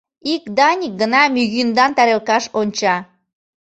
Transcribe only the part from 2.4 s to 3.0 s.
онча.